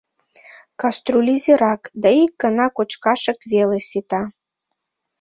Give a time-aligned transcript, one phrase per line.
[0.81, 4.21] Каструль изирак да ик гана кочкашак веле сита.